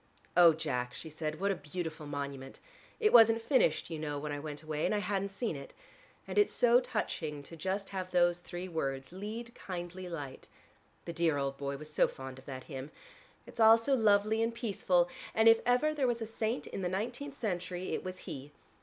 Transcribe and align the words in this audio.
"Oh, 0.35 0.53
Jack," 0.53 0.95
she 0.95 1.11
said, 1.11 1.39
"what 1.39 1.51
a 1.51 1.55
beautiful 1.73 2.07
monument: 2.07 2.59
it 2.99 3.13
wasn't 3.13 3.39
finished, 3.39 3.91
you 3.91 3.99
know, 3.99 4.17
when 4.17 4.31
I 4.31 4.39
went 4.39 4.63
away 4.63 4.83
and 4.83 4.95
I 4.95 4.97
hadn't 4.97 5.29
seen 5.29 5.55
it. 5.55 5.75
And 6.27 6.39
it's 6.39 6.51
so 6.51 6.79
touching 6.79 7.43
to 7.43 7.49
have 7.55 7.59
just 7.59 7.91
those 8.11 8.39
three 8.39 8.67
words, 8.67 9.11
'Lead, 9.11 9.53
kindly 9.53 10.09
Light': 10.09 10.47
the 11.05 11.13
dear 11.13 11.37
old 11.37 11.55
boy 11.59 11.77
was 11.77 11.93
so 11.93 12.07
fond 12.07 12.39
of 12.39 12.47
that 12.47 12.63
hymn. 12.63 12.89
It's 13.45 13.59
all 13.59 13.77
so 13.77 13.93
lovely 13.93 14.41
and 14.41 14.55
peaceful, 14.55 15.07
and 15.35 15.47
if 15.47 15.59
ever 15.67 15.93
there 15.93 16.07
was 16.07 16.19
a 16.23 16.25
saint 16.25 16.65
in 16.65 16.81
the 16.81 16.89
nineteenth 16.89 17.37
century, 17.37 17.91
it 17.93 18.03
was 18.03 18.17
he. 18.25 18.51